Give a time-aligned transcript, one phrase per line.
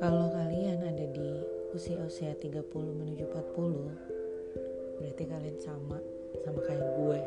[0.00, 1.36] Kalau kalian ada di
[1.76, 6.00] usia-usia 30 menuju 40 Berarti kalian sama
[6.40, 7.20] sama kayak gue.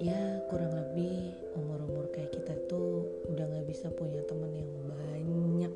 [0.00, 5.72] Ya kurang lebih umur-umur kayak kita tuh udah gak bisa punya temen yang banyak.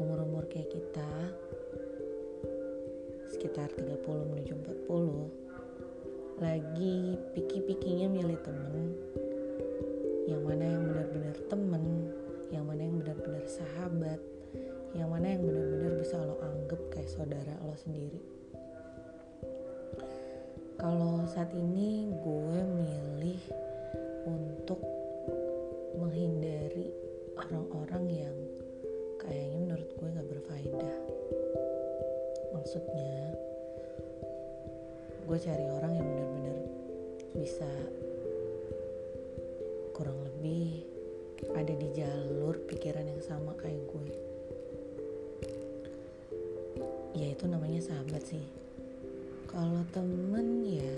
[0.00, 1.36] Umur-umur kayak kita
[3.28, 4.56] sekitar 30 menuju
[4.88, 5.41] 40
[6.42, 8.98] lagi piki-pikinya milih temen.
[10.26, 11.84] Yang mana yang benar-benar temen
[12.52, 14.20] yang mana yang benar-benar sahabat
[14.92, 18.20] yang mana yang benar-benar bisa lo anggap kayak saudara lo sendiri.
[20.76, 23.40] Kalau saat ini gue milih
[24.28, 24.82] untuk
[25.96, 26.92] menghindari
[27.40, 28.36] orang-orang yang
[29.16, 30.96] kayaknya menurut gue gak berfaedah.
[32.52, 33.32] Maksudnya
[35.22, 36.58] gue cari orang yang benar-benar
[37.38, 37.70] bisa
[39.96, 40.84] kurang lebih
[41.54, 44.32] ada di jalur pikiran yang sama kayak gue
[47.12, 48.44] ya itu namanya sahabat sih.
[49.46, 50.96] Kalau temen ya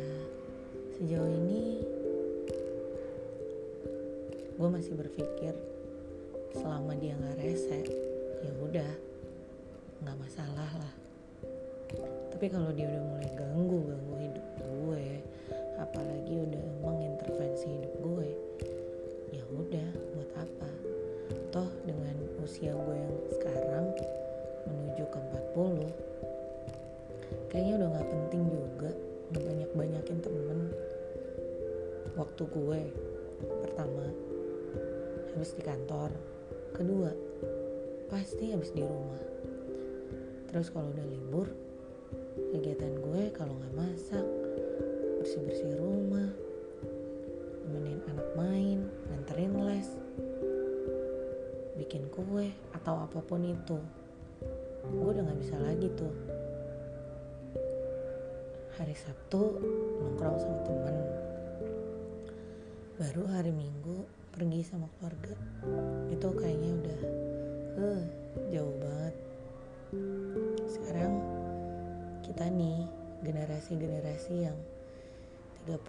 [0.94, 1.82] sejauh ini
[4.54, 5.52] gue masih berpikir
[6.54, 7.82] selama dia nggak rese
[8.46, 8.92] ya udah
[10.06, 10.94] nggak masalah lah
[12.34, 15.04] tapi kalau dia udah mulai ganggu ganggu hidup gue
[15.78, 18.28] apalagi udah mengintervensi hidup gue
[19.34, 20.70] ya udah buat apa?
[21.50, 23.86] Toh dengan usia gue yang sekarang
[24.66, 25.18] menuju ke
[25.54, 28.90] 40 kayaknya udah gak penting juga
[29.34, 30.60] ngebanyak-banyakin temen
[32.14, 32.80] waktu gue
[33.62, 34.06] pertama
[35.34, 36.10] habis di kantor.
[36.74, 37.10] Kedua
[38.10, 39.22] pasti habis di rumah.
[40.50, 41.46] Terus kalau udah libur
[43.24, 44.26] gue kalau nggak masak
[45.16, 46.28] bersih bersih rumah
[47.64, 49.88] nemenin anak main nganterin les
[51.80, 53.80] bikin kue atau apa pun itu.
[54.92, 56.12] Gue udah nggak bisa lagi tuh.
[58.76, 59.56] Hari Sabtu
[60.04, 60.96] nongkrong sama temen.
[63.00, 64.04] Baru hari Minggu
[64.36, 65.32] pergi sama keluarga.
[66.12, 67.00] Itu kayaknya udah
[67.88, 68.02] uh,
[68.52, 69.14] jauh banget.
[70.68, 71.24] Sekarang
[72.20, 74.60] kita nih generasi-generasi yang
[75.64, 75.80] 30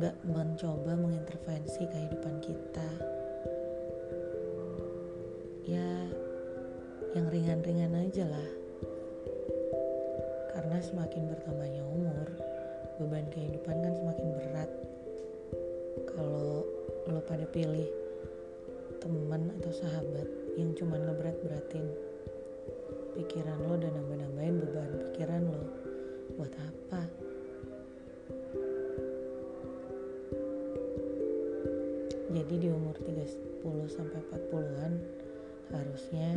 [0.00, 2.90] gak mencoba mengintervensi kehidupan kita
[5.64, 5.88] ya
[7.16, 8.48] yang ringan-ringan aja lah.
[10.52, 12.28] Karena semakin bertambahnya umur
[13.00, 14.70] beban kehidupan kan semakin berat.
[16.12, 16.68] Kalau
[17.08, 17.88] lo pada pilih
[19.00, 20.28] teman atau sahabat
[20.60, 21.86] yang cuman ngeberat-beratin
[23.16, 25.64] pikiran lo dan nambah-nambahin beban pikiran lo
[26.36, 27.02] buat apa?
[32.34, 35.23] Jadi di umur 30 sampai 40-an
[35.70, 36.34] harusnya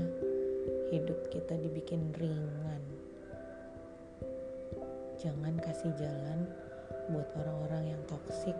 [0.93, 2.83] hidup kita dibikin ringan.
[5.17, 6.45] Jangan kasih jalan
[7.09, 8.55] buat orang-orang yang toksik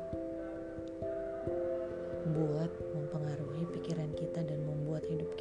[2.33, 5.31] buat mempengaruhi pikiran kita dan membuat hidup